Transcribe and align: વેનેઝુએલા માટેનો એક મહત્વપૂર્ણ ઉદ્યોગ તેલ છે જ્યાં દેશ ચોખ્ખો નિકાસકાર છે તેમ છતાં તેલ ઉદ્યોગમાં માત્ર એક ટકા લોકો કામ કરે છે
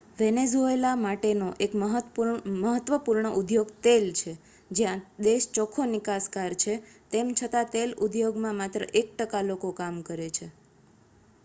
વેનેઝુએલા 0.19 0.93
માટેનો 0.99 1.49
એક 1.59 1.71
મહત્વપૂર્ણ 2.61 3.29
ઉદ્યોગ 3.33 3.69
તેલ 3.83 4.05
છે 4.15 4.33
જ્યાં 4.71 5.01
દેશ 5.23 5.47
ચોખ્ખો 5.51 5.83
નિકાસકાર 5.87 6.51
છે 6.55 6.73
તેમ 7.11 7.27
છતાં 7.35 7.71
તેલ 7.71 7.89
ઉદ્યોગમાં 8.03 8.57
માત્ર 8.57 8.81
એક 8.93 9.07
ટકા 9.11 9.43
લોકો 9.43 9.69
કામ 9.73 9.95
કરે 10.03 10.27
છે 10.31 10.47